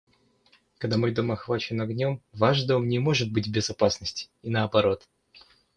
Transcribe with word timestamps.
Когда 0.79 0.97
мой 0.97 1.11
дом 1.13 1.31
охвачен 1.31 1.79
огнем, 1.79 2.23
ваш 2.33 2.63
дом 2.63 2.87
не 2.87 2.97
может 2.97 3.31
быть 3.31 3.45
в 3.45 3.51
безопасности, 3.51 4.29
и 4.41 4.49
наоборот. 4.49 5.07